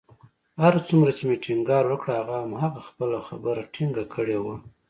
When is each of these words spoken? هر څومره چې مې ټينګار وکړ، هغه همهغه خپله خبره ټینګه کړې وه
هر 0.63 0.73
څومره 0.87 1.11
چې 1.17 1.23
مې 1.27 1.35
ټينګار 1.45 1.83
وکړ، 1.87 2.07
هغه 2.19 2.33
همهغه 2.43 2.79
خپله 2.89 3.17
خبره 3.27 3.61
ټینګه 3.73 4.05
کړې 4.13 4.37
وه 4.43 4.55